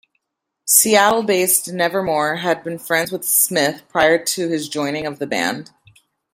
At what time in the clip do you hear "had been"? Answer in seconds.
2.37-2.79